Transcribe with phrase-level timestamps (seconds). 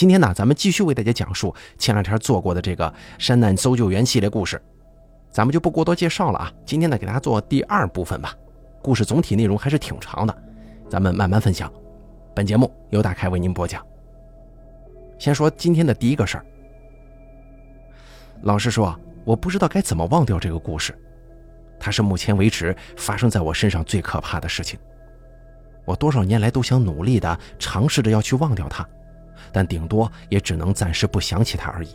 [0.00, 4.58] 今天呢，咱们继续为大家讲述前两天做过的这个山难搜救员系列故事，
[5.30, 6.50] 咱们就不过多介绍了啊。
[6.64, 8.34] 今天呢，给大家做第二部分吧。
[8.80, 10.34] 故事总体内容还是挺长的，
[10.88, 11.70] 咱们慢慢分享。
[12.34, 13.86] 本节目由大开为您播讲。
[15.18, 16.46] 先说今天的第一个事儿。
[18.40, 20.98] 老实说，我不知道该怎么忘掉这个故事，
[21.78, 24.80] 它是目前为止发生在我身上最可怕的事情。
[25.84, 28.88] 我多少年来都想努力的尝试着要去忘掉它。
[29.52, 31.90] 但顶多也只能暂时不想起他而已。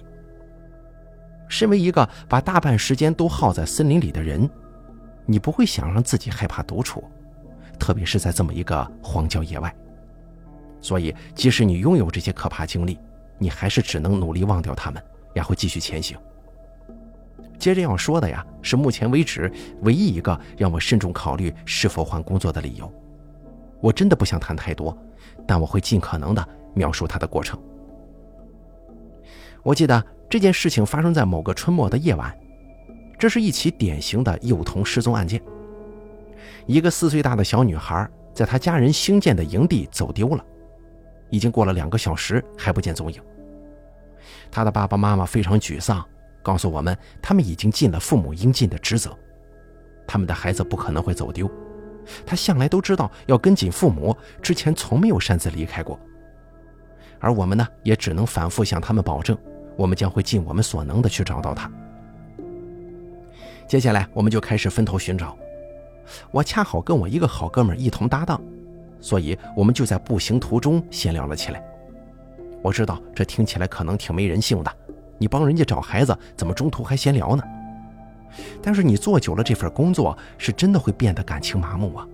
[1.47, 4.49] 身为一个把大半时间都耗在森林里的人，
[5.25, 7.03] 你不会想让自己害怕独处，
[7.79, 9.73] 特别是在这么一个荒郊野外。
[10.81, 12.99] 所以，即使你拥有这些可怕经历，
[13.37, 15.03] 你还是只能努力忘掉他们，
[15.33, 16.17] 然后继续前行。
[17.57, 22.91] 接着要说的呀，是目前为止唯一一个让我慎重考虑是否换工作的理由。
[23.81, 24.95] 我真的不想谈太多，
[25.47, 26.47] 但我会尽可能的。
[26.75, 27.59] 描述他的过程。
[29.63, 32.31] 我记得这件事情发生在某个春末的夜晚，
[33.17, 35.41] 这是一起典型的幼童失踪案件。
[36.67, 40.45] 一个四岁大的小女孩在她家人兴建的营地走丢了，
[41.31, 43.19] 已经过了两个小时还不见踪影。
[44.51, 46.05] 她的爸爸妈妈非常沮丧，
[46.43, 49.17] 告诉我们他们已经尽了父母应尽的职责，
[50.05, 51.49] 他们的孩子不可能会走丢，
[52.25, 55.99] 他向来都知道要跟紧父母，之前从没有擅自离开过。
[57.25, 59.35] 而我们呢，也只能反复向他们保证，
[59.75, 61.67] 我们将会尽我们所能的去找到他。
[63.67, 65.35] 接下来，我们就开始分头寻找。
[66.29, 68.39] 我恰好跟我一个好哥们一同搭档，
[69.01, 71.63] 所以我们就在步行途中闲聊了起来。
[72.61, 74.71] 我知道这听起来可能挺没人性的，
[75.17, 77.43] 你帮人家找孩子，怎么中途还闲聊呢？
[78.61, 82.07] 但是你做久了这份工作，是真的会变得感情麻木啊，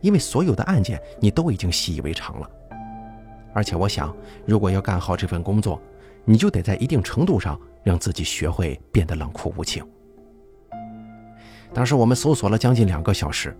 [0.00, 2.48] 因为所有的案件你都已经习以为常了。
[3.54, 5.80] 而且我想，如果要干好这份工作，
[6.24, 9.82] 你就得在一定程度上让自己学会变得冷酷无情。
[11.72, 13.56] 当时我们搜索了将近两个小时，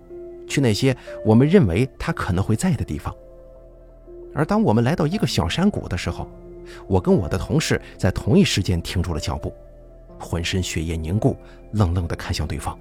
[0.47, 3.13] 去那些我们认为他可能会在的地方。
[4.33, 6.29] 而当我们来到一个小山谷的时候，
[6.87, 9.53] 我跟我的同事在同一时间停住了脚步，
[10.19, 11.37] 浑身血液凝固，
[11.71, 12.77] 愣愣地看向对方。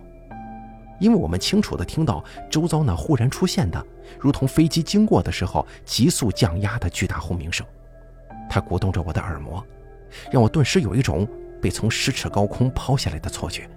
[1.05, 3.87] 因为我们清楚地听到周遭那忽然出现的，
[4.19, 7.67] 如同飞机经过的时候急速降压的巨大轰鸣声，
[8.49, 9.63] 它鼓动着我的耳膜，
[10.33, 11.29] 让我顿时有一种
[11.61, 13.69] 被从十尺高空抛下来的错觉。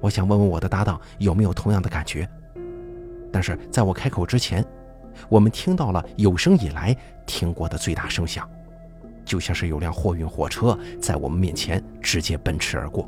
[0.00, 2.28] 我想问问我的搭档有没有同样的感觉，
[3.32, 4.64] 但是在我开口之前，
[5.28, 6.96] 我们听到了有生以来
[7.26, 8.48] 听过的最大声响，
[9.24, 13.04] 就像是有辆货运火车在我们面前直接奔驰而过。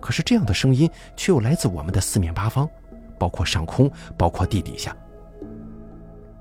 [0.00, 2.68] 可是这样的声音却又来自我们的四面八方，
[3.18, 4.96] 包括上空，包括地底下。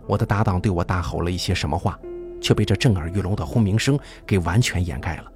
[0.06, 2.00] 我的搭档对我大吼了一些什么话，
[2.41, 5.31] 却被这震耳欲聋的轰鸣声给完全掩盖了。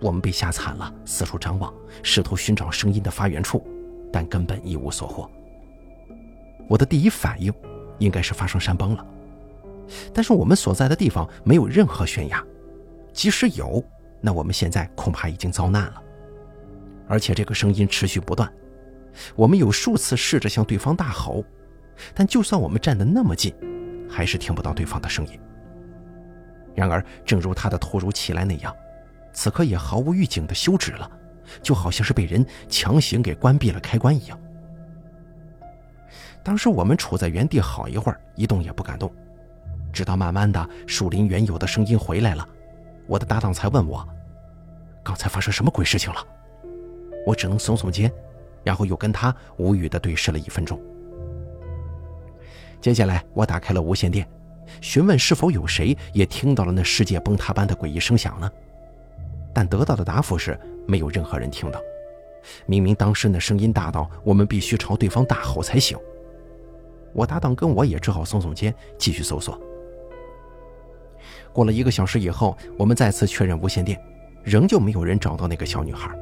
[0.00, 1.72] 我们被吓惨了，四处张望，
[2.02, 3.66] 试图寻找声音的发源处，
[4.12, 5.28] 但根本一无所获。
[6.68, 7.52] 我的第一反应
[7.98, 9.06] 应该是发生山崩了，
[10.12, 12.44] 但是我们所在的地方没有任何悬崖，
[13.12, 13.82] 即使有，
[14.20, 16.02] 那我们现在恐怕已经遭难了。
[17.08, 18.52] 而且这个声音持续不断，
[19.34, 21.44] 我们有数次试着向对方大吼，
[22.14, 23.54] 但就算我们站得那么近，
[24.10, 25.38] 还是听不到对方的声音。
[26.74, 28.74] 然而，正如他的突如其来那样，
[29.32, 31.10] 此刻也毫无预警的休止了，
[31.62, 34.38] 就好像是被人强行给关闭了开关一样。
[36.42, 39.10] 当时我们处在原地好一会儿，一动也不敢动，
[39.92, 42.46] 直到慢慢的树林原有的声音回来了，
[43.06, 44.06] 我的搭档才问我
[45.02, 46.20] ：“刚才发生什么鬼事情了？”
[47.26, 48.10] 我只能耸耸肩，
[48.62, 50.80] 然后又跟他无语地对视了一分钟。
[52.80, 54.26] 接下来，我打开了无线电，
[54.80, 58.48] 询问是否有谁也听到了那世界崩塌般的诡异声响呢？
[59.52, 60.56] 但得到的答复是
[60.86, 61.80] 没有任何人听到。
[62.64, 65.98] 明明当时那声音大到我们必须朝对方大吼才行。
[67.12, 69.60] 我搭档跟我也只好耸耸肩，继续搜索。
[71.52, 74.00] 过了一个小时以后，我们再次确认无线电，
[74.44, 76.16] 仍旧没有人找到那个小女孩。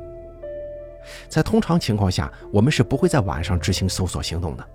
[1.29, 4.69] 在通常情况下，我们是不会在晚上执行搜索行动的。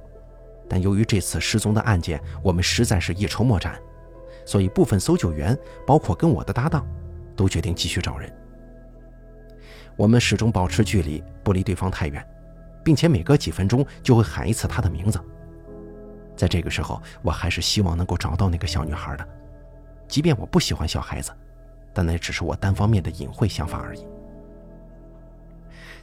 [0.68, 3.80] 但由于这次失踪的案件，我们实在是一筹莫展，
[4.46, 6.86] 所以部分搜救员，包括跟我的搭档，
[7.36, 8.32] 都决定继续找人。
[9.96, 12.26] 我们始终保持距离，不离对方太远，
[12.84, 15.20] 并且每隔几分钟就会喊一次他的名字。
[16.38, 19.28] 在这个时候，我还是希望能够找到那个小女孩的，
[20.08, 21.32] 即便我不喜欢小孩子，
[21.94, 24.06] 但那只是我单方面的隐晦想法而已。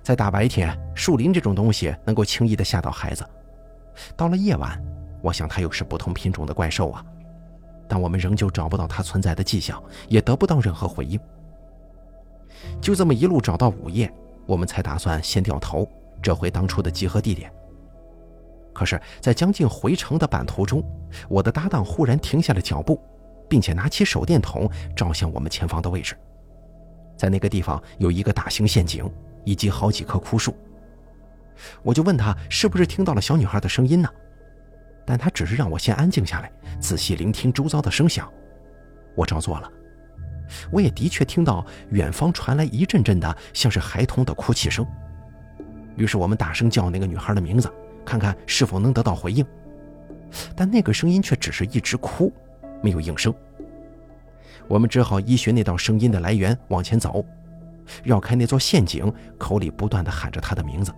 [0.06, 3.29] 在大白天，树林这种东西能够轻易地吓到孩子。
[4.17, 4.81] 到了夜晚，
[5.20, 7.05] 我想它又是不同品种的怪兽啊。
[7.88, 11.19] 但我们仍旧找不到它存在的迹象，也得不到任何回应。
[12.81, 14.08] 就这么一路找到午夜，
[14.47, 15.88] 我们才打算先掉头，
[16.23, 17.52] 折回当初的集合地点。
[18.73, 20.85] 可是，在将近回城的半途中，
[21.29, 23.02] 我的搭档忽然停下了脚步，
[23.49, 26.17] 并且拿起手电筒照向我们前方的位置。
[27.17, 29.05] 在那个地方有一个大型陷阱
[29.46, 30.54] 以及好几棵枯树。
[31.82, 34.08] 我就问他是不是听到了小女孩的声音呢？
[35.06, 38.31] 但他只是让我先安静下来，仔细聆听周遭的声响。
[39.14, 39.72] 我照做了，
[40.70, 44.87] 我也的确听到远方传来一阵阵的像是孩童的哭泣声。
[45.96, 47.72] 于是我们大声叫那个女孩的名字。
[48.04, 49.44] 看看是否能得到回应，
[50.54, 52.32] 但那个声音却只是一直哭，
[52.81, 53.34] 没有应声。
[54.69, 57.26] 我们只好依循那道声音的来源往前走，
[58.03, 60.93] 绕开那座陷阱，口里不断的喊着她的名字。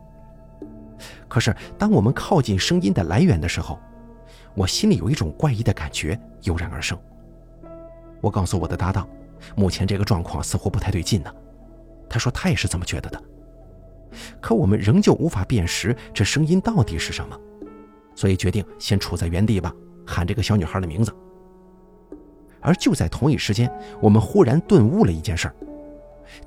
[1.29, 3.79] 可是当我们靠近声音的来源的时候，
[4.55, 6.99] 我心里有一种怪异的感觉油然而生。
[8.21, 9.09] 我告诉我的搭档，
[9.55, 11.33] 目前这个状况似乎不太对劲呢。
[12.09, 13.23] 他说他也是这么觉得的。
[14.41, 17.39] 可我们仍旧无法辨识这声音到底是什么，
[18.17, 19.73] 所以决定先处在原地吧，
[20.07, 21.15] 喊这个小女孩的名字。
[22.61, 23.71] 而就在同一时间，
[24.01, 25.55] 我们忽然顿悟了一件事儿：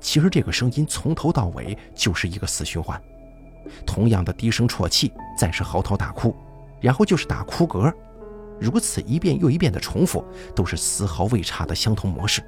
[0.00, 3.00] 其实这个声音从头到尾就是一个死循环，
[3.86, 6.34] 同样的低声啜泣，再是嚎啕大哭，
[6.80, 7.92] 然后就是打哭嗝，
[8.60, 10.24] 如此一遍又一遍的重复，
[10.54, 12.42] 都是丝毫未差的相同模式，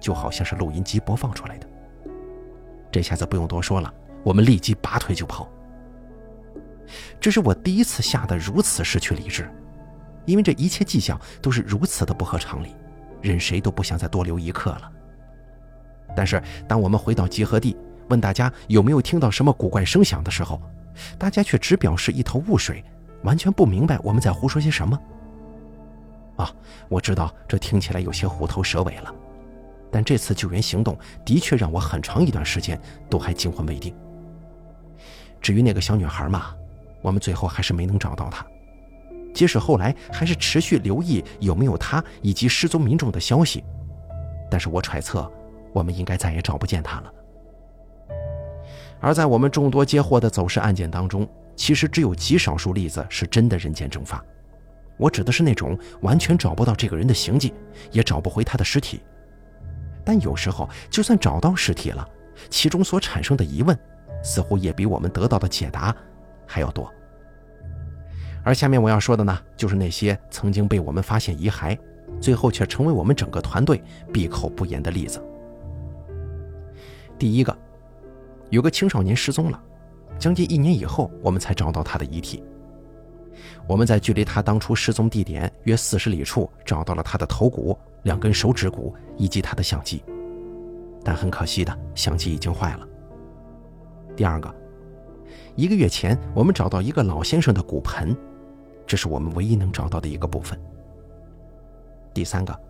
[0.00, 1.66] 就好像是录音机播放出来的。
[2.90, 3.92] 这下子不用多说了。
[4.24, 5.50] 我们立即拔腿就跑。
[7.20, 9.50] 这是我第一次吓得如此失去理智，
[10.26, 12.72] 因为这一切迹象都是如此的不合常理，
[13.20, 14.92] 任谁都不想再多留一刻了。
[16.14, 17.76] 但是，当我们回到集合地，
[18.08, 20.60] 问大家有没有听到什么古怪声响的时候，
[21.18, 22.84] 大家却只表示一头雾水，
[23.22, 24.98] 完全不明白我们在胡说些什么。
[26.36, 26.50] 啊，
[26.88, 29.14] 我知道这听起来有些虎头蛇尾了，
[29.90, 33.94] 但这次救援行动的确让我很长一段时间都还惊魂未定。
[35.40, 36.54] 至于那个小女孩嘛，
[37.00, 38.46] 我们最后还是没能找到她。
[39.34, 43.64] 即使后来还是持续留意有没有她以及失踪民众的消息，
[44.50, 45.30] 但是我揣测，
[45.72, 47.12] 我们应该再也找不见他了。
[49.00, 54.24] 而在我们众多接获的走失案件当中，其实只有极少数例子是真的人间蒸发。
[54.96, 57.52] 我指的是那种完全找不到这个人的行迹，
[57.90, 59.02] 也找不回他的尸体。
[60.04, 62.06] 但有时候，就算找到尸体了，
[62.50, 63.76] 其中所产生的疑问。
[64.24, 65.92] 似乎也比我们得到的解答
[66.46, 66.88] 还要多。
[68.44, 71.76] 而下面我要说的呢，就是那些曾经被我们发现遗骸，
[72.20, 73.82] 最后却成为我们整个团队
[74.12, 75.20] 闭口不言的例子。
[77.22, 77.56] 第一个，
[78.50, 79.62] 有个青少年失踪了，
[80.18, 82.42] 将近一年以后，我们才找到他的遗体。
[83.68, 90.02] 我们在距离他当初失踪地点约四十里处找到了他的头骨、两根手指骨以及他的相机，
[91.04, 92.88] 但很可惜的，相机已经坏了。
[94.16, 94.52] 第二个，
[95.54, 98.16] 一个月前，我们找到一个老先生的骨盆，
[98.84, 100.60] 这是我们唯一能找到的一个部分。
[102.12, 102.60] 第三个，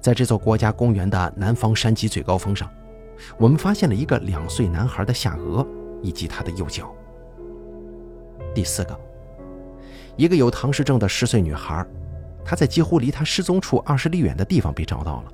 [0.00, 2.66] 在这座国家公园的南方山脊最高峰上，
[3.38, 5.66] 我们发现了一个两岁男孩的下颚
[6.02, 6.94] 以及他的右脚。
[8.54, 8.98] 第四个，
[10.16, 11.86] 一个有唐氏症的十岁女孩，
[12.44, 15.32] 她在几乎离她失踪处二十里远的地方被找到了，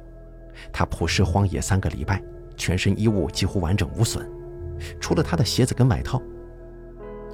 [0.72, 2.22] 她曝尸荒野三个礼拜，
[2.56, 4.28] 全身衣物几乎完整无损。
[5.00, 6.22] 除了他的鞋子跟外套，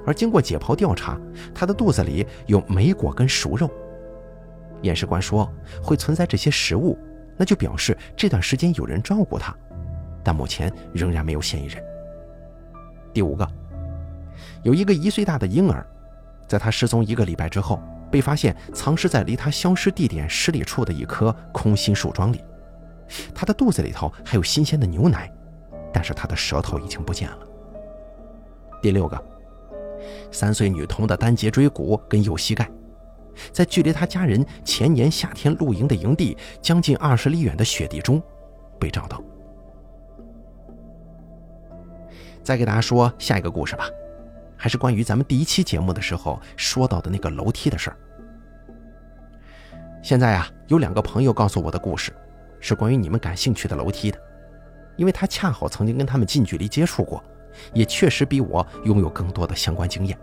[0.03, 1.19] 而经过解剖调查，
[1.53, 3.69] 他的肚子里有莓果跟熟肉。
[4.81, 5.47] 验尸官说
[5.83, 6.97] 会存在这些食物，
[7.37, 9.55] 那就表示这段时间有人照顾他，
[10.25, 11.81] 但目前仍然没有嫌疑人。
[13.13, 13.47] 第五个，
[14.63, 15.85] 有一个一岁大的婴儿，
[16.47, 17.79] 在他失踪一个礼拜之后，
[18.11, 22.43] 被发现藏尸在离他消失地点十里处的一棵空心树桩里，
[23.33, 25.31] 他的肚子里头还有新鲜的牛奶。
[25.93, 27.37] 但是他的舌头已经不见了。
[28.81, 29.23] 第六个，
[30.29, 32.69] 三岁女童的单节椎骨跟右膝盖，
[33.53, 38.21] 在距离他家人前年夏天露营的营地将近二十里远的雪地中
[38.77, 39.23] 被找到。
[42.45, 43.89] 再给大家说下一个故事吧，
[44.55, 47.97] 还是关于咱们第一期节目的时候说到的那个楼梯的事儿。
[50.03, 52.13] 现在啊，有两个朋友告诉我的故事，
[52.59, 54.19] 是关于你们感兴趣的楼梯的。
[54.95, 57.21] 因为他恰好曾经跟他们近距离接触过，
[57.73, 60.15] 也确实比我拥有更多的相关经验。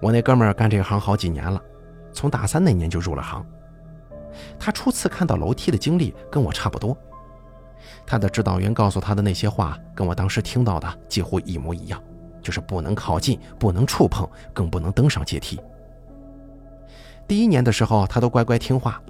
[0.00, 1.58] 我那哥们儿干这行好几年了，
[2.12, 3.44] 从大三那年就入了行。
[4.58, 6.94] 他初次看到楼梯的经历跟我差不多，
[8.06, 12.02] 他的指导员告诉他的那些话，跟我当时听到的几乎一模一样，
[12.42, 15.58] 就是不能靠近，不能触碰，更不能登上阶梯。
[17.26, 19.02] 第一年的时候，他都乖乖听话，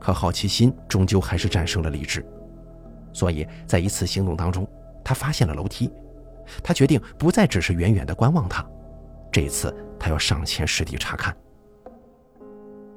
[0.00, 2.24] 可好奇心终究还是战胜了理智，
[3.12, 4.66] 所以在一次行动当中，
[5.04, 5.90] 他发现了楼梯。
[6.62, 8.66] 他决定不再只是远远的观望它，
[9.30, 11.34] 这一次他要上前实地查看。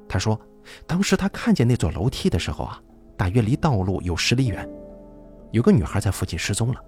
[0.08, 0.38] 他说，
[0.86, 2.80] 当时他看见那座楼梯的时候啊，
[3.16, 4.68] 大约离道路有十里远，
[5.56, 6.80] 有个女孩在附近失踪了，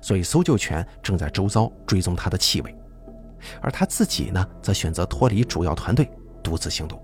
[0.00, 2.74] 所以搜救犬正在周遭追踪她的气味，
[3.60, 6.10] 而他自己呢，则选择脱离主要团队，
[6.42, 6.98] 独自行动。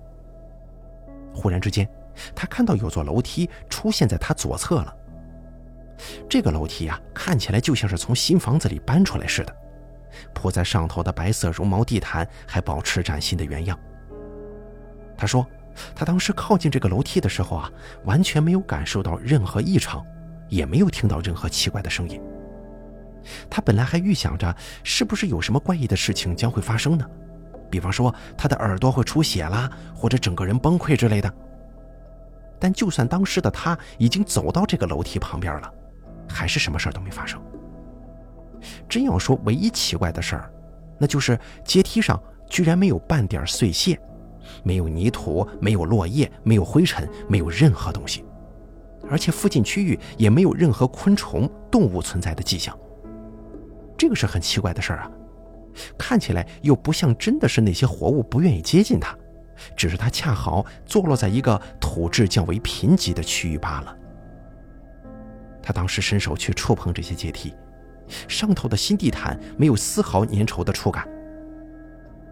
[1.35, 1.87] 忽然之间，
[2.35, 4.97] 他看到有座楼梯出现在他左侧了。
[6.27, 9.55] 这个楼梯呀，看起来就像是从新房子里搬出来似的，
[10.33, 13.79] 铺在上头的白色绒毛地毯还保持崭新的原样。
[15.19, 15.47] 他说，
[15.95, 17.71] 他当时靠近这个楼梯的时候啊，
[18.07, 20.03] 完全没有感受到任何异常，
[20.51, 22.21] 也没有听到任何奇怪的声音。
[23.49, 24.55] 他本来还预想着
[24.85, 27.07] 是不是有什么怪异的事情将会发生呢，
[27.71, 31.33] 比方说他的耳朵会出血啦，或者整个人崩溃之类的。
[32.59, 35.73] 但就算当时的他已经走到这个楼梯旁边了。
[36.33, 37.43] 还是什么事儿都没发生。
[38.89, 40.49] 真要说唯一奇怪的事儿，
[40.97, 44.01] 那就是阶梯上居然没有半点碎屑，
[44.63, 48.25] 没有泥土，没有落叶，没有灰尘，没有任何东西，
[49.09, 52.77] 而且附近区域也没有任何昆虫、动物存在的迹象。
[53.97, 55.11] 这个是很奇怪的事儿啊，
[55.99, 59.17] 看起来又不像真的是那些活物不愿意接近它，
[59.77, 63.97] 只是它恰好坐落在一个土质较为贫瘠的区域罢了。
[65.63, 67.55] 他当时伸手去触碰这些阶梯，
[68.27, 71.07] 上头的新地毯没有丝毫粘稠的触感。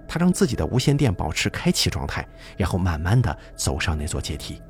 [0.08, 4.62] 他让自己的无线电保持开启状态，然后慢慢的走上那座阶梯。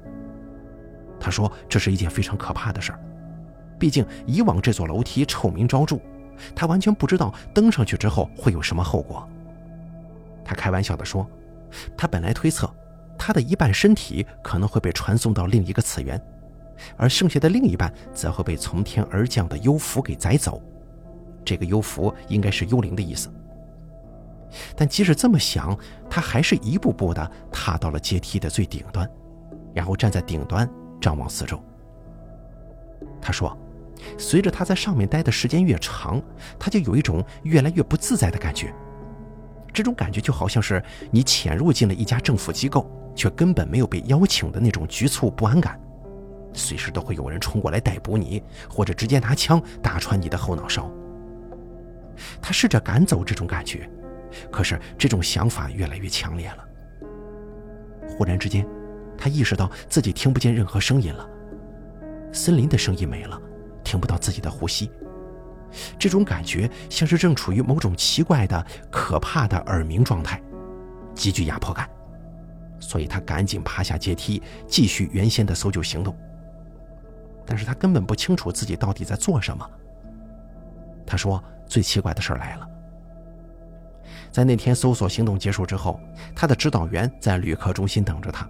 [1.20, 3.00] 他说：“这是一件非常可怕的事儿，
[3.78, 5.98] 毕竟以往这座楼梯臭名昭著，
[6.54, 9.28] 他完全不知道登上去之后会有什么后果。”
[10.44, 11.28] 他开玩笑的说
[11.96, 12.72] ：“他本来推测，
[13.18, 16.20] 他的一半身体可能会被传送到另一个次元。”
[16.96, 20.62] 而剩下的另一半则会被从天而降的幽符给载走，
[21.44, 23.28] 这个幽符应该是幽灵的意思。
[24.76, 25.76] 但即使这么想，
[26.08, 29.10] 他还是一步步地踏到了阶梯的最顶端，
[29.74, 31.62] 然后站在顶端张望四周。
[33.20, 33.56] 他说
[34.18, 36.22] ：“随着他在上面待的时间越长，
[36.58, 38.72] 他就有一种越来越不自在的感觉。
[39.72, 45.80] 这种感觉就好像是你潜入进了一家政府机构，却根本没有被邀请的那种局促不安感。”
[46.54, 50.90] 随时都会有人冲过来逮捕你，或者直接拿枪打穿你的后脑勺。
[52.40, 53.88] 他试着赶走这种感觉，
[54.50, 56.64] 可是这种想法越来越强烈了。
[58.08, 58.66] 忽然之间，
[59.18, 61.28] 他意识到自己听不见任何声音了，
[62.32, 63.38] 森林的声音没了，
[63.82, 64.90] 听不到自己的呼吸。
[65.98, 70.40] 这种感觉像是正处于某种奇怪的、可怕的耳鸣状态，
[71.14, 71.90] 极具压迫感。
[72.80, 76.16] 所以他赶紧爬下阶梯，继续原先的搜救行动。
[77.44, 79.68] 但是他根本不清楚自己到底在做什么。
[81.04, 82.68] 他说：“最奇怪的事来了，
[84.30, 85.98] 在那天搜索行动结束之后，
[86.36, 88.48] 他的指导员在旅客中心等着他。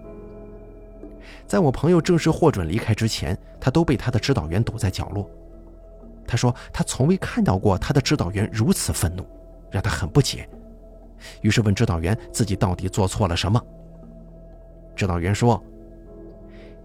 [1.49, 5.27] 在我朋友正式获准离开之前，他都被他的指导员堵在角落。
[6.27, 9.25] 他说他从未看到过他的指导员如此愤怒，
[9.71, 10.47] 让他很不解。
[11.41, 13.59] 于是问指导员自己到底做错了什么。
[14.95, 15.59] 指导员说：‘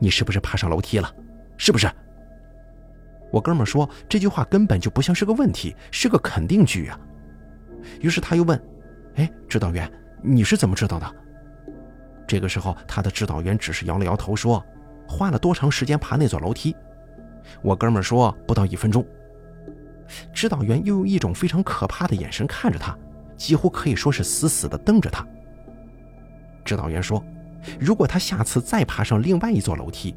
[0.00, 1.14] 你是不是爬上楼梯了？
[1.58, 1.86] 是不是？’”
[3.30, 6.98] 我哥们说这句话根本就不像是个问题，是个肯定句啊。
[8.00, 8.58] 于是他又问
[9.16, 9.92] ：“哎，指导员，
[10.22, 11.14] 你是怎么知道的？”
[12.26, 14.64] 这个时候，他的指导员只是摇了摇头说
[15.08, 16.74] ：“花了多长时间爬那座楼梯？”
[17.62, 19.04] 我哥们说：“不到一分钟。”
[20.32, 22.96] 指导员又用一种非常可怕的眼神看着他，
[23.36, 25.26] 几乎可以说是死死地瞪着他。
[26.64, 27.22] 指导员说
[27.78, 30.14] ：“如果他下次再爬上另外一座楼梯，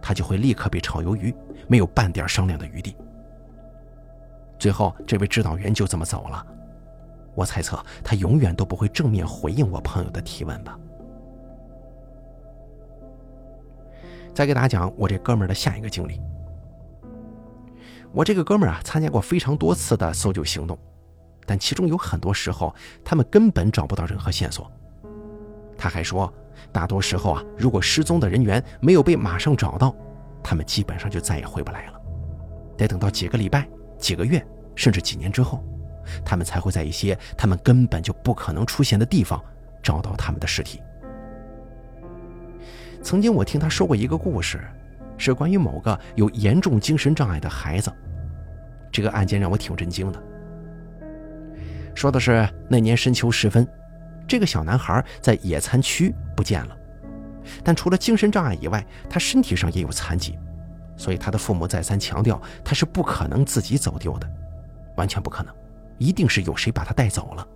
[0.00, 1.34] 他就会立刻被炒鱿鱼。”
[1.68, 2.96] 没有半点商量的余地。
[4.56, 6.46] 最后，这位指导员就这么走了。
[7.34, 10.78] 我猜测，他永远都不会正面回应我朋友的提问吧。
[14.36, 16.20] 再给大家讲我这哥们儿的下一个经历。
[18.12, 20.78] 我这个哥们儿啊，参加过非常多次的搜救行动，
[21.46, 24.70] 但其中有很多时候，他们根本找不到任何线索。
[25.78, 26.30] 他还说，
[26.70, 29.96] 大多时候啊，如果失踪的人员没有被马上找到，
[30.42, 31.98] 他们基本上就再也回不来了，
[32.76, 33.66] 得等到几个礼拜、
[33.98, 35.64] 几个月，甚至几年之后，
[36.26, 39.42] 他们才会在一些他们根本就不可能出现的地方
[39.82, 40.82] 找到他们的尸体。
[43.06, 44.60] 曾经我听他说过一个故事，
[45.16, 47.88] 是关于某个有严重精神障碍的孩子。
[48.90, 50.20] 这个案件让我挺震惊的。
[51.94, 53.64] 说的是那年深秋时分，
[54.26, 56.76] 这个小男孩在野餐区不见了。
[57.62, 60.36] 但除了精神障碍以外，他身体上也有残疾，
[60.96, 64.28] 所以他的父母再三强调，他是不可能自己走丢的，
[64.96, 65.54] 完全不可能，
[65.98, 67.46] 一定是有谁把他带走了。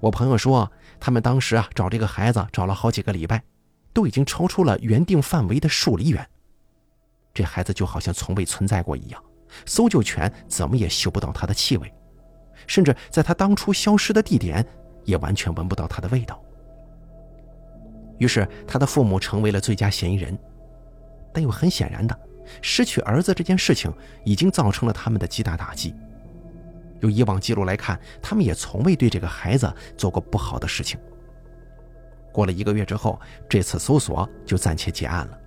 [0.00, 0.68] 我朋友说，
[0.98, 3.40] 他们当时啊找这个孩子找了好几个礼拜，
[3.98, 6.24] 都已经超出了原定范围的数里远。
[7.34, 9.20] 这孩子就好像从未存在过一样，
[9.66, 11.92] 搜救犬怎么也嗅不到他的气味，
[12.64, 14.64] 甚至在他当初消失的地点，
[15.02, 16.40] 也完全闻不到他的味道。
[18.18, 20.38] 于是，他的父母成为了最佳嫌疑人，
[21.34, 22.16] 但又很显然的，
[22.62, 23.92] 失去儿子这件事情
[24.24, 25.92] 已经造成了他们的极大打击。
[27.00, 31.00] 由以往记录来看，他们也从未对这个孩子做过不好的事情。
[32.32, 35.38] 过了一个月之后，这次搜索就暂且结案了。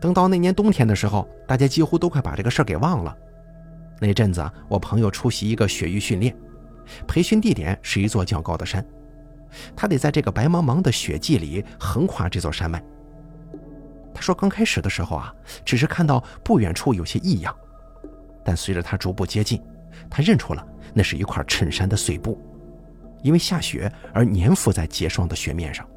[0.00, 3.16] 等到那年冬天的时候，大家几乎都快把这个事儿给忘了。
[4.00, 6.34] 那阵子，我朋友出席一个雪域训练，
[7.06, 8.84] 培训地点是一座较高的山。
[9.76, 12.82] 他得在这个白茫茫的雪季里横跨这座山脉。
[14.14, 17.54] 他说，刚开始的时候啊，只是看到不远处有些异样，
[18.44, 19.62] 但随着他逐步接近，
[20.08, 22.40] 他认出了那是一块衬衫的碎布，
[23.22, 25.88] 因为下雪而粘附在结霜的雪面上。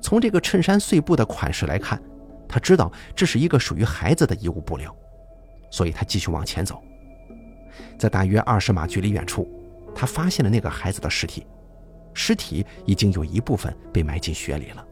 [0.00, 2.00] 从这个衬衫碎布的款式来看，
[2.48, 4.94] 他知道这是一个属于孩子的衣物布料，
[5.70, 6.82] 所以他继续往前走，
[7.98, 9.48] 在大约二十码距离远处，
[9.94, 11.46] 他发现了那个孩子的尸体。
[12.14, 14.86] 尸体已经有一部分被埋进雪里了。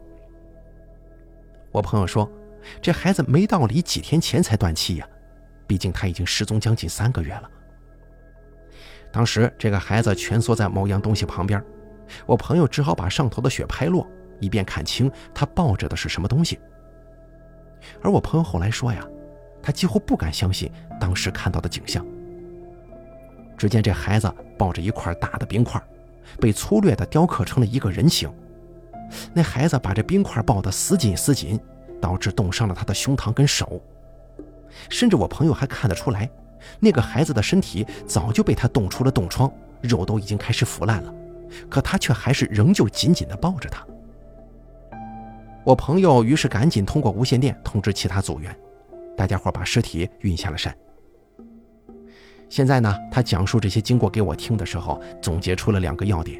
[1.71, 2.29] 我朋友说，
[2.81, 5.07] 这孩子没道理几天前才断气呀，
[5.65, 7.49] 毕竟他已经失踪将近三个月了。
[9.15, 11.63] 当时这个孩子蜷缩在某样东西旁边，
[12.25, 14.05] 我朋友只好把上头的雪拍落，
[14.41, 16.59] 以便看清他抱着的是什么东西。
[18.01, 19.01] 而我朋友后来说呀，
[19.63, 20.69] 他几乎不敢相信
[20.99, 22.05] 当时看到的景象。
[23.57, 25.81] 只见这孩子抱着一块大的冰块。
[26.39, 28.27] 被粗略地雕刻成了一个人形，
[29.31, 31.57] 那孩子把这冰块抱得死紧死紧，
[32.01, 33.79] 导致冻伤了他的胸膛跟手。
[34.89, 36.27] 甚至我朋友还看得出来，
[36.79, 39.51] 那个孩子的身体早就被他冻出了冻疮，
[39.81, 41.13] 肉都已经开始腐烂了，
[41.69, 43.85] 可他却还是仍旧紧紧地抱着他。
[45.63, 48.55] 我朋友于是赶紧通过无线电通知其他组员，
[49.17, 50.75] 大家伙把尸体运下了山。
[52.47, 56.39] 现在呢，他讲述这些经过给我听的时候，总结出了两个要点。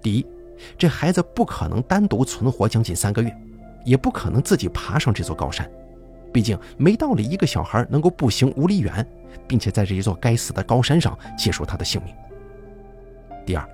[0.00, 0.24] 第一，
[0.78, 3.36] 这孩子不可能单独存活将近三个月，
[3.84, 5.68] 也不可能自己爬上这座高山，
[6.32, 9.06] 毕竟没道理一个小孩能够步行五里远，
[9.46, 12.14] 并且在这一座该死的高山上结束他的性命。
[13.46, 13.68] 第二，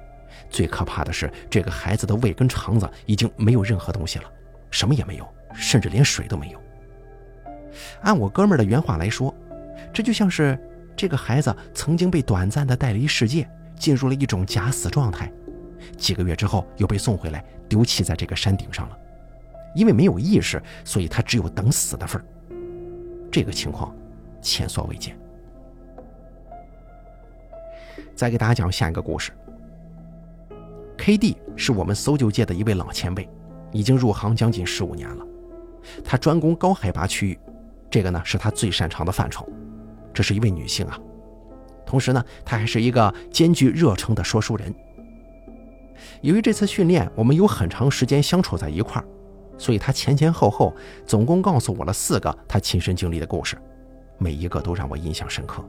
[0.48, 4.24] 最可怕的是，这个孩子的胃跟肠子已经没有任何东西了，
[4.70, 6.60] 什么也没有，甚至连水都没有。
[8.02, 9.34] 按我哥们的原话来说，
[9.92, 10.58] 这就像是……
[10.96, 15.28] 这个孩子曾经被短暂的带离世界，进入了一种假死状态，
[15.98, 18.96] 几个月之后又被送回来，丢弃在这个山顶上了。
[19.74, 22.24] 因为没有意识，所以他只有等死的份儿。
[23.34, 23.92] 这个情况
[24.40, 25.18] 前所未见。
[28.14, 29.32] 再给大家讲下一个故事。
[30.96, 33.28] K.D 是我们搜救界的一位老前辈，
[33.72, 35.26] 已经入行将近十五年了。
[36.04, 37.36] 他专攻高海拔区域，
[37.90, 39.44] 这个呢是他最擅长的范畴。
[40.12, 40.96] 这是一位女性啊，
[41.84, 44.72] 同时呢，她还是一个兼具热诚的说书人。
[46.20, 49.04] 由于这次训练我们有很长时间相处在一块儿，
[49.56, 50.74] 所以他前前后后
[51.06, 53.56] 总共告诉我了四个他亲身经历的故事，
[54.18, 55.64] 每一个都让我印象深刻。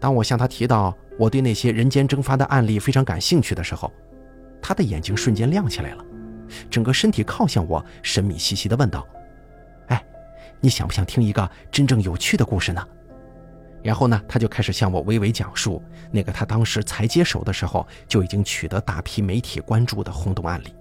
[0.00, 3.90] 当我向他提到我对那些人间蒸发的案例非常感兴趣的时候，
[4.60, 6.04] 他的眼睛瞬间亮起来了，
[6.70, 9.06] 整个身体靠向我，神秘兮兮地问道。
[9.88, 10.04] 哎
[10.60, 12.86] 你想不想听一个真正有趣的故事呢？
[13.82, 20.74] 然后呢，他就开始向我娓娓讲述那个他当时才接手的时候就已经取得大批媒体关注的轰动案例。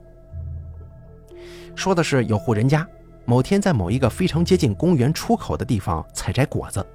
[1.76, 2.88] 说的是有户人家
[3.26, 6.86] 某天在某一个非常接近公园出口的地方采摘果子，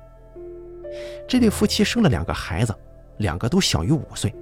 [1.26, 2.74] 这对夫妻生了两个孩子，
[3.18, 4.34] 两个都小于五岁，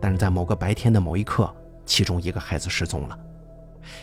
[0.00, 1.52] 但是在某个白天的某一刻，
[1.86, 3.18] 其中一个孩子失踪了。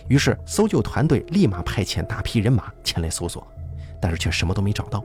[0.07, 3.45] 于是，搜救团队立马派遣大批人马前来搜索，
[4.01, 5.03] 但是却什么都没找到。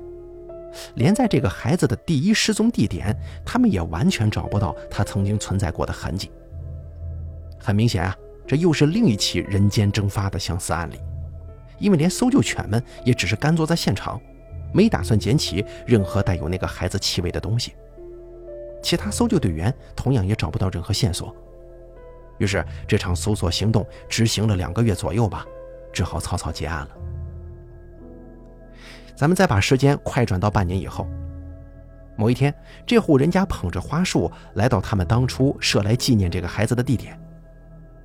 [0.95, 6.31] 连在这个孩子的第一失踪地点，他们也完全找不到他曾经存在过的痕迹。
[7.59, 8.17] 很明显啊，
[8.51, 10.99] 这又是另一起人间蒸发的相似案例。
[11.79, 14.21] 因为连搜救犬们也只是干坐在现场，
[14.75, 17.75] 没打算捡起任何带有那个孩子气味的东西。
[18.83, 21.33] 其他搜救队员同样也找不到任何线索。
[22.39, 25.47] 于是，这场搜索行动执行了两个月左右吧，
[25.93, 26.89] 只好草草结案了。
[29.15, 31.07] 咱们再把时间快转到半年以后，
[32.17, 32.53] 某一天，
[32.85, 37.17] 这户人家捧着花束来到他们当初设来纪念这个孩子的地点，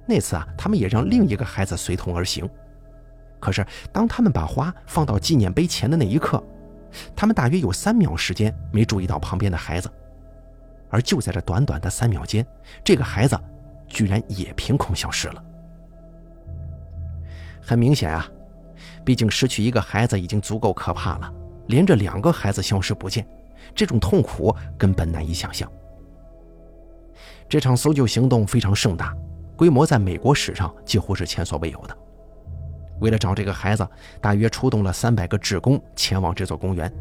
[0.05, 2.47] 那次啊，他们也让另一个孩子随同而行。
[3.39, 6.43] 可是，当他们把花放到纪念碑前的那一刻，
[7.15, 9.91] 他们大约有三秒时间没注意到旁边的孩子。
[10.89, 12.45] 而就在这短短的三秒间，
[12.83, 13.37] 这个孩子
[13.87, 15.43] 居然也凭空消失了。
[17.61, 18.27] 很明显啊，
[19.03, 21.33] 毕竟失去一个孩子已经足够可怕了，
[21.67, 23.27] 连着两个孩子消失不见，
[23.73, 25.69] 这种痛苦根本难以想象。
[27.49, 29.13] 这场搜救行动非常盛大，
[29.55, 31.97] 规模在美国史上几乎是前所未有的。
[32.99, 33.87] 为了找这个孩子，
[34.21, 36.91] 大约出动了三百个职工前往这座公园，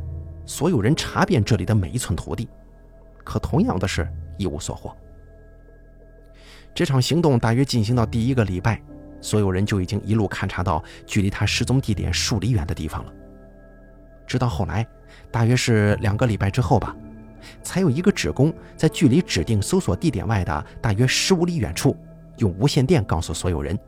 [0.45, 2.49] 所有人查遍这里的每一寸土地，
[3.23, 4.95] 可同样的是一无所获。
[6.75, 8.83] 这场行动大约进行到第一个礼拜，
[9.21, 13.13] 所有人就已经一路勘察到距离他失踪地点数里远的地方了。
[14.27, 14.85] 直到后来，
[15.31, 16.97] 大约是两个礼拜之后吧。
[17.63, 21.95] 才有一个职工在距离指定搜索地点外的大约十五里远处，
[22.39, 23.79] 用无线电告诉所有人，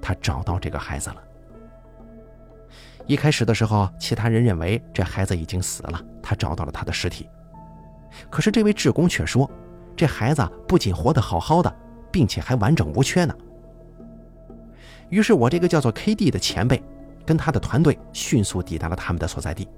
[0.00, 1.16] 他找到这个孩子了。
[3.06, 7.28] 一开始的时候，其他人认为这孩子已经死了，他找到了他的尸体。
[8.28, 9.48] 可是这位志工却说，
[9.96, 11.72] 这孩子不仅活得好好的，
[12.10, 13.34] 并且还完整无缺呢。
[15.08, 16.82] 于是我这个叫做 K.D 的前辈，
[17.24, 19.68] 跟他的团队迅速抵达了他们的所在地。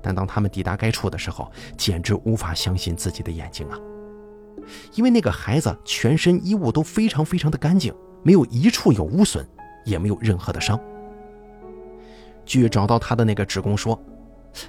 [0.00, 3.78] 但当他们抵达该处的时候，简直无法相信自己的眼睛啊！
[4.94, 9.46] 因为那个孩子全身衣物都非常非常的干净，没有一处有污损，
[9.84, 10.78] 也没有任何的伤。
[12.44, 13.98] 据找到他的那个职工说，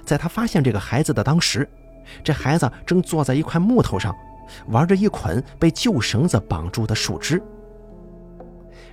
[0.04, 1.68] 在他发现这个孩子的当时，
[2.24, 4.14] 这孩子正坐在一块木头上，
[4.68, 7.42] 玩着一捆被旧绳子绑住的树枝。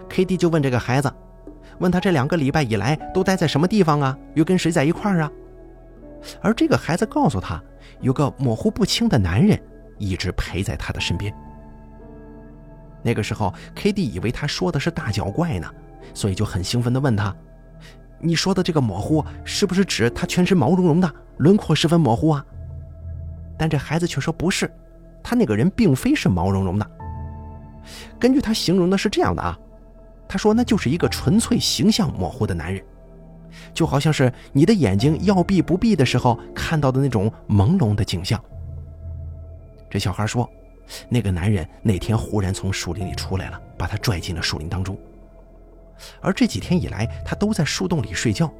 [0.10, 1.12] K.D 就问这个孩子，
[1.80, 4.18] 问他这两个礼拜以来都待在什么地方啊？
[4.36, 5.32] 又跟谁在一块啊？
[6.42, 7.62] 而这个孩子告诉他，
[8.02, 9.60] 有个模糊不清的男人
[10.10, 11.34] 一直陪在他的身边。
[13.02, 15.70] 那个时候，K.D 以为他说的是大脚怪呢，
[16.14, 17.36] 所以就很兴奋地问他
[18.20, 22.46] ：“你说的这个模糊，是不是指他全身毛茸茸的，轮廓十分模糊啊？”
[23.60, 24.72] 但这孩子却说不是，
[25.22, 26.92] 他那个人并非是毛茸茸的。
[28.18, 29.60] 根据他形容的是这样的啊，
[30.28, 32.84] 他说那就是一个纯粹形象模糊的男人。
[33.74, 38.42] 就好像是你的眼睛要闭不闭的时候看到的那种朦胧的景象。
[39.94, 40.50] 这小孩说，
[41.08, 44.98] 那个男人那天忽然从树林里出来了，把他拽进了树林当中。
[46.20, 48.52] 而这几天以来，他都在树洞里睡觉，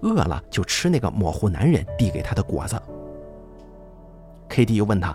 [0.00, 2.80] 饿了就吃那个模糊男人递给他的果子。
[4.48, 4.76] K.D.
[4.76, 5.14] 又问他：“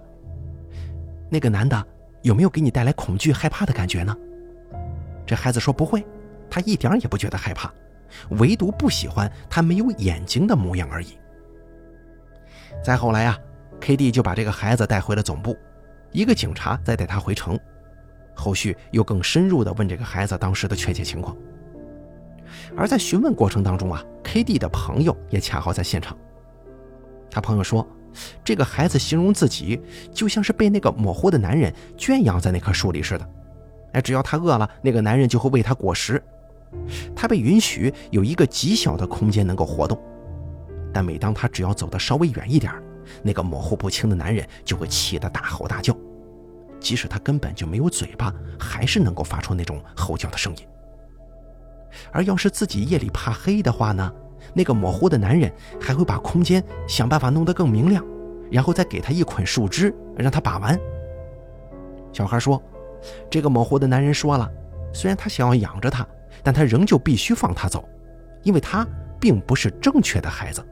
[1.32, 1.84] 那个男的
[2.22, 4.16] 有没有给你带来恐惧、害怕的感觉呢？”
[5.26, 6.06] 这孩子说：“不会，
[6.48, 7.74] 他一点也不觉得害怕。”
[8.38, 11.18] 唯独不喜欢他没有眼睛的模样而已。
[12.84, 13.36] 再后来啊
[13.80, 15.58] ，K.D 就把这个孩子带回了总部，
[16.12, 17.60] 一个警察再带他回城，
[18.34, 21.36] 后续又更深入的问这个孩子当时的确切情况。
[22.76, 26.18] 而在询问过程当中啊，K.D 的朋友也恰好在现场。
[27.30, 27.86] 他朋友说，
[28.44, 33.30] 这个孩子形容自己就像是被那个模糊的男人圈养在那棵树里似的，
[33.94, 36.22] 哎，只要他饿了，那个男人就会喂他果实。
[37.16, 40.00] 他被允许有一个极小的空间能够活动，
[40.94, 42.72] 但每当他只要走得稍微远一点，
[43.24, 45.96] 那个模糊不清的男人就会气得大吼大叫，
[46.80, 50.68] 即使他根本就没有嘴巴，还是能够发出那种吼叫的声音。
[52.12, 54.12] 而要是自己夜里怕黑的话呢，
[54.54, 58.06] 那个模糊的男人还会把空间想办法弄得更明亮，
[58.52, 60.80] 然后再给他一捆树枝让他把玩。
[62.12, 62.62] 小孩说
[63.30, 64.50] ：“这个模糊的男人说了，
[64.94, 66.06] 虽然他想要养着他。”
[66.44, 67.88] 但他仍旧必须放他走，
[68.44, 68.86] 因为他
[69.20, 70.64] 并不是正确的孩子。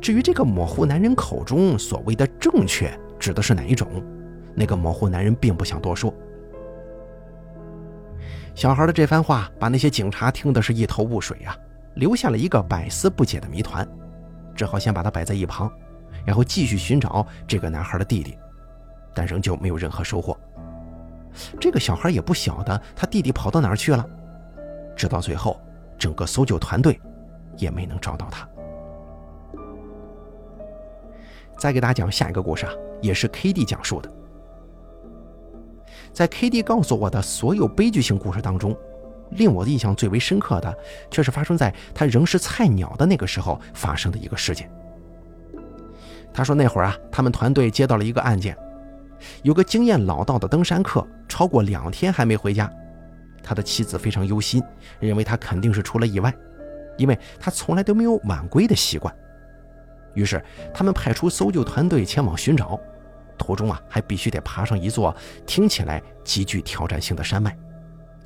[0.00, 3.88] 至于这个模糊男人口中所谓的正确指的是哪一种，
[4.54, 6.12] 那个模糊男人并不想多说。
[8.54, 11.56] 小孩的这番话把那些警察听的是一头雾水啊，
[11.94, 13.86] 留下了一个百思不解的谜团，
[14.54, 15.70] 只好先把他摆在一旁，
[16.26, 18.36] 然后继续寻找这个男孩的弟弟，
[19.14, 20.36] 但仍旧没有任何收获。
[21.60, 24.04] 这个小孩也不晓得他弟弟跑到哪儿去了。
[24.96, 25.58] 直到最后，
[25.96, 27.00] 整个搜救团队
[27.56, 28.46] 也没能找到他。
[31.60, 34.10] 再给大家讲下一个故事啊，也是 K.D 讲述的。
[36.10, 38.74] 在 K.D 告诉我的所有悲剧性故事当中，
[39.32, 40.74] 令我印象最为深刻的，
[41.10, 44.70] 却是发生在他仍是菜鸟的那个时候发生的一个事件。
[46.32, 48.56] 他说那会儿啊，他们团队接到了一个案件，
[49.42, 52.72] 有个经验老道的登山客，超过两天还没回家。
[53.42, 54.62] 他的妻子非常忧心，
[54.98, 56.34] 认为他肯定是出了意外，
[56.96, 59.14] 因为他从来都没有晚归的习惯。
[60.14, 60.42] 于是，
[60.74, 62.78] 他们派出搜救团队前往寻找，
[63.38, 65.14] 途中啊还必须得爬上一座
[65.46, 67.56] 听起来极具挑战性的山脉，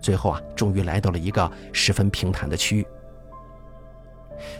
[0.01, 2.87] 最后啊终于来到了一个十分平坦的区域。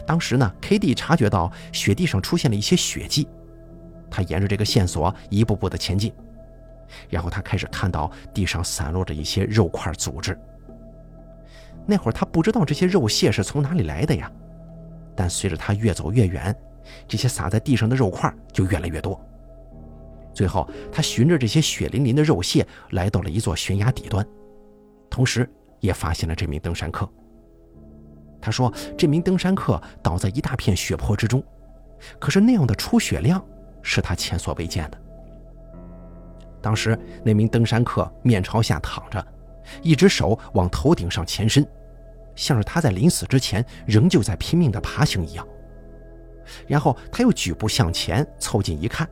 [0.07, 0.95] 当时呢，K.D.
[0.95, 3.27] 察觉到雪地上出现了一些血迹，
[4.09, 6.13] 他沿着这个线索一步步的前进，
[7.09, 10.37] 然后他开始看到地上散落着一些肉块组织。
[11.85, 14.31] 那会儿他不知道这些肉屑是从哪里来的呀，
[15.15, 16.55] 但随着他越走越远，
[17.07, 19.19] 这些撒在地上的肉块就越来越多。
[20.33, 24.25] 最后，他循着这些血淋淋的肉屑来到了一座悬崖底端，
[25.09, 27.09] 同时也发现了这名登山客。
[28.41, 31.43] 他说：“这名登山客倒在一大片血泊之中，
[32.19, 33.43] 可是那样的出血量
[33.81, 35.01] 是他前所未见的。
[36.61, 39.25] 当时那名登山客面朝下躺着，
[39.81, 41.65] 一只手往头顶上前伸，
[42.35, 45.47] 像是他在临死之前仍旧在拼命地爬行一样。
[46.67, 49.07] 然后他又举步向前，凑近一看，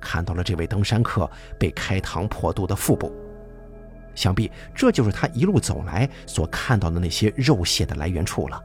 [0.00, 3.12] 看到了这位登山客被开膛破肚的腹部。”
[4.14, 8.62] 想必这就是他一路走来所看到的那些肉屑的来源处了。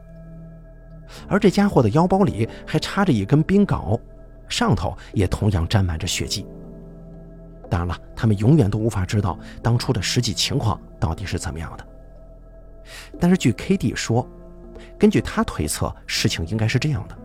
[1.28, 4.00] 而这家伙的腰包里还插着一根冰镐，
[4.48, 6.46] 上头也同样沾满着血迹。
[7.68, 11.86] 当然了，他们永远都无法知道当初的实际情况到底是怎么样的。
[13.18, 14.24] 但是据 K.D 说，
[14.96, 17.18] 根据他推测，事情应该是这样的：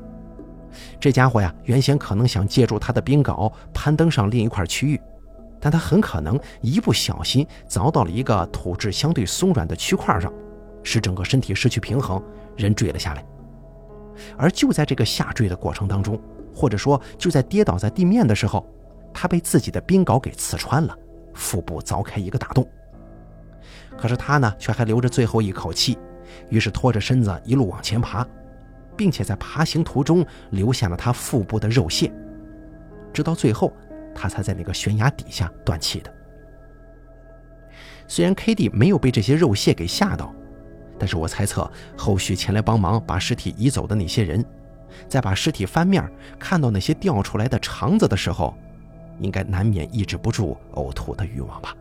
[1.00, 5.00] 这家伙呀，原先可能想借助他的冰镐攀登上另一块区域。
[5.60, 10.32] 但他很可能一不小心凿到了一个土质相对松软的区块上，
[10.84, 12.22] 使整个身体失去平衡，
[12.56, 13.26] 人坠了下来。
[14.38, 16.22] 而就在这个下坠的过程当中，
[16.54, 18.66] 或者说就在跌倒在地面的时候，
[19.12, 20.96] 他被自己的冰镐给刺穿了，
[21.34, 22.68] 腹部凿开一个大洞。
[23.98, 25.98] 可是他呢，却还留着最后一口气，
[26.50, 28.28] 于是拖着身子一路往前爬，
[28.96, 32.12] 并且在爬行途中留下了他腹部的肉屑，
[33.14, 33.72] 直到最后。
[34.18, 36.10] 他才在那个悬崖底下断气的。
[38.08, 40.34] 虽然 K.D 没有被这些肉屑给吓到，
[40.98, 44.42] 但是我猜测后续前来帮忙把尸体移走的那些人，
[45.10, 48.56] 在把尸体翻面看到那些掉出来的肠子的时候，
[49.20, 51.76] 应该难免抑制不住呕吐的欲望吧。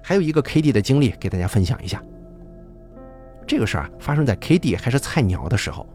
[0.00, 2.00] 还有一个 K.D 的经历给大家分享一下。
[3.48, 5.86] 这个事儿发生在 K.D 还是菜鸟的时候。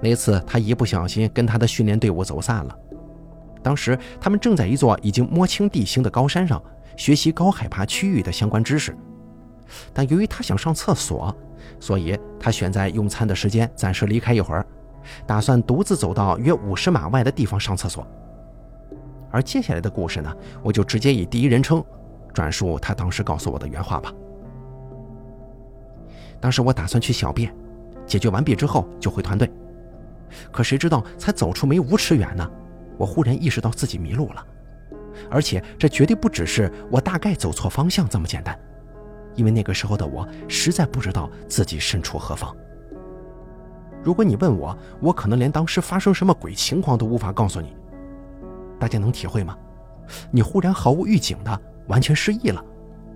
[0.00, 2.76] 那次，他一不小心跟他的训练队伍走散了。
[3.62, 6.62] 当时，他们正在一座已经摸清地形的高山上
[6.96, 8.96] 学习高海拔区域的相关知识。
[9.92, 11.36] 但由于他想上厕所，
[11.78, 14.64] 所以他选在用餐的时间暂时离开一会儿，
[15.26, 18.06] 打算独自走到约五十码外的地方上厕所。
[19.30, 21.84] 而接下来的故事呢，我就直接以第一人称
[22.32, 24.10] 转述他当时告诉我的原话吧。
[26.40, 27.54] 当时我打算去小便，
[28.06, 29.50] 解决完毕之后就回团队。
[30.52, 32.48] 可谁知道，才走出没五尺远呢，
[32.96, 34.46] 我忽然意识到自己迷路了，
[35.30, 38.58] 而且这绝对不只是我大概走错方向这么简单，
[39.34, 42.54] 因为那个时候的我实在不知道自己身处何方。
[44.04, 47.74] 如果你问我，我可能连当时发生什么鬼情况都无法告诉你。
[48.78, 49.56] 大家能体会吗？
[50.30, 52.64] 你忽然毫无预警的完全失忆了，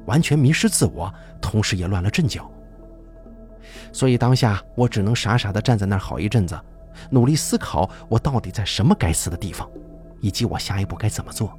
[0.07, 2.51] 完全迷失自我，同时也乱了阵脚。
[3.93, 6.59] 所以当下我只能傻傻的站在那儿好一阵子。
[7.11, 9.69] 努力思考，我到底在什么该死的地方，
[10.21, 11.59] 以及我下一步该怎么做。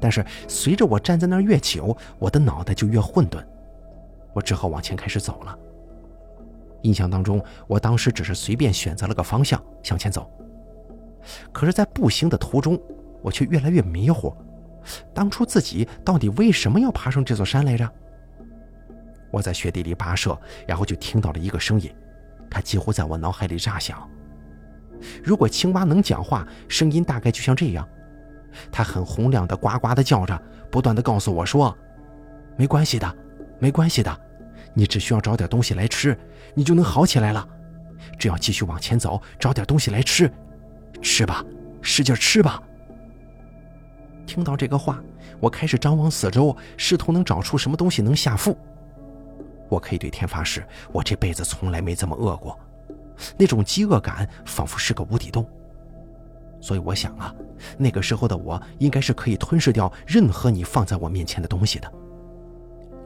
[0.00, 3.44] 但是随着我站在那儿越久，我的脑袋就越混沌，
[4.32, 5.58] 我只好往前开始走了。
[6.82, 10.30] 印象当中，我当时只是随便选择了个方向向前走，
[11.52, 12.80] 可是，在步行的途中，
[13.22, 14.32] 我却越来越迷糊。
[15.12, 17.90] 当初自己到底为什么要爬上这座山来着？
[19.30, 21.92] 我在雪地里跋涉，然后就听到了一个声音。
[22.50, 24.08] 它几乎在我脑海里炸响。
[25.22, 27.86] 如果青蛙能讲话，声音大概就像这样。
[28.72, 31.76] 它很洪亮的呱呱的叫着，不断的告诉我说
[32.56, 33.16] ：“没关系的，
[33.58, 34.20] 没关系的，
[34.72, 36.18] 你只需要找点东西来吃，
[36.54, 37.46] 你就能好起来了。
[38.18, 40.30] 只要继续往前走，找点东西来吃，
[41.02, 41.44] 吃吧，
[41.82, 42.62] 使劲吃吧。”
[44.26, 45.02] 听到这个话，
[45.38, 48.56] 我开始张望四周，试图能找出什么东西能下腹。
[49.68, 52.58] 我可以对天发誓，我这辈子从来没这么饿过，
[53.38, 55.48] 那种饥饿感仿佛是个无底洞。
[56.60, 57.34] 所以我想啊，
[57.78, 61.92] 那个时候的我应该是可以吞噬掉任何你放在我面前的东西的。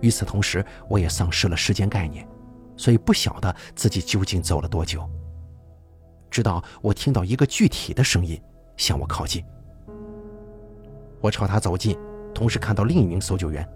[0.01, 2.27] 与此同时，我也丧失了时间概念，
[2.77, 5.07] 所以不晓得自己究竟走了多久。
[6.31, 8.41] 直到我听到一个具体的声音
[8.77, 9.45] 向我靠近，
[11.21, 11.99] 我朝他走近，
[12.33, 13.69] 同时看到另一名搜救员。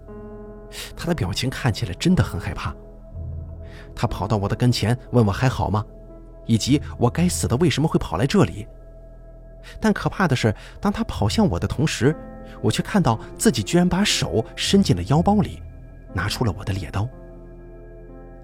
[0.95, 2.73] 他的表情看起来真的很害怕。
[3.95, 5.85] 他跑到我的跟前，问我还好吗，
[6.45, 8.67] 以及我该死的为什么会跑来这里。
[9.79, 12.15] 但可怕的是，当他跑向我的同时，
[12.61, 15.61] 我却看到自己居然把手伸进了腰包里，
[16.13, 17.07] 拿出了我的猎刀。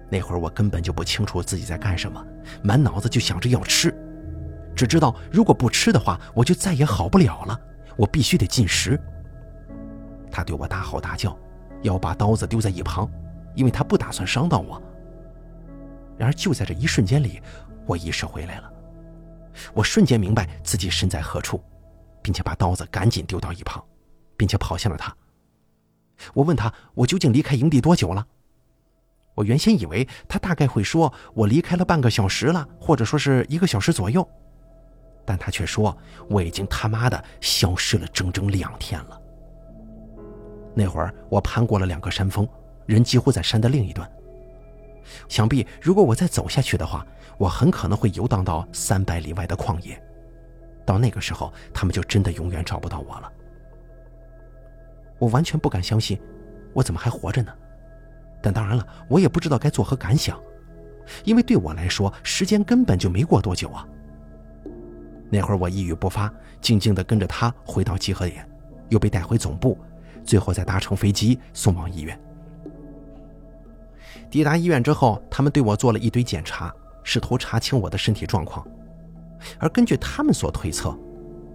[0.08, 2.22] 那会儿我根本就不清楚自己在干什么，
[2.62, 3.94] 满脑子就想着要吃，
[4.74, 7.58] 只知道如果不吃的话，我就再也好不了了，
[7.96, 8.98] 我必须得进食。
[10.30, 11.38] 他对我大吼大叫，
[11.82, 13.10] 要把刀子丢在一旁，
[13.54, 14.80] 因为他不打算伤到我。
[16.16, 17.40] 然而就在这一瞬间里，
[17.86, 18.72] 我意识回来了，
[19.74, 21.62] 我瞬间明白自己身在何处，
[22.22, 23.82] 并且把刀子赶紧丢到一旁，
[24.36, 25.14] 并且跑向了他。
[26.34, 28.24] 我问他：“我究竟离开营地多久了？”
[29.34, 34.28] 我原先以为他大概会说我离开了半个小时了，或者说是一个小时左右，
[35.24, 35.96] 但他却说
[36.28, 39.21] 我已经他妈的消失了整整两天了。
[40.74, 42.48] 那会儿我攀过了两个山峰，
[42.86, 44.10] 人几乎在山的另一端。
[45.28, 47.06] 想必如果我再走下去的话，
[47.38, 50.00] 我很可能会游荡到三百里外的旷野，
[50.86, 53.32] 到那个时候，他们就真的永远找不到我了。
[55.18, 56.20] 我完全不敢相信，
[56.72, 57.52] 我怎么还活着呢？
[58.40, 60.40] 但当然了，我也不知道该作何感想，
[61.24, 63.86] 因为对我来说，时间根本就没过多久啊。
[65.30, 68.48] 那会儿我一语不发，静静地跟着他回到集合点，
[68.88, 69.78] 又被带回总部，
[70.24, 72.18] 最后再搭乘飞机送往医院。
[74.30, 78.66] 抵达医院之后，他们对我做了一堆检查，试图查清我的身体状况。
[79.58, 80.96] 而根据他们所推测，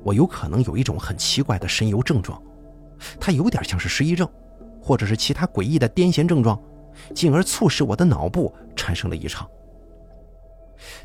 [0.03, 2.41] 我有可能有一种很奇怪的神游症状，
[3.19, 4.29] 它有点像是失忆症，
[4.81, 6.59] 或者是其他诡异的癫痫症状。
[7.13, 9.47] 进而促使我的脑部产生了异常，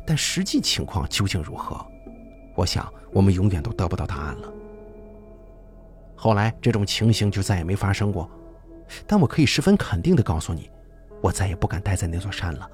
[0.03, 1.85] 但实际情况究竟如何？
[2.55, 4.51] 我想我们永远都得不到答案了。
[6.23, 8.31] 后来这种情形就再也没发生过，
[9.05, 10.71] 但我可以十分肯定的告诉你，
[11.21, 12.65] 我再也不敢待在那座山了。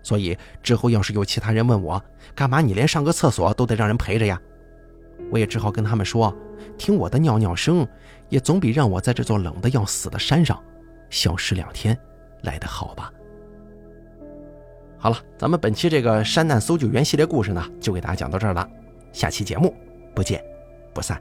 [0.00, 2.00] 所以之后要是有其他人问我，
[2.32, 4.40] 干嘛你连上个厕所都得让人陪着呀？
[5.32, 6.32] 我也只好跟他们说，
[6.78, 7.84] 听我的尿尿声，
[8.28, 10.56] 也总比让我在这座冷的要死的山上。
[11.10, 11.98] 消失两天，
[12.42, 13.12] 来得好吧？
[14.98, 18.70] 好了，咱们本期这个山难搜救员系列故事呢，就给大家讲到这儿了。
[19.12, 19.74] 下期节目
[20.14, 20.40] 不见
[20.94, 21.20] 不散。